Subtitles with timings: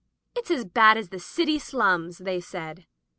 [0.35, 2.87] "It's as bad as the city slums," they said.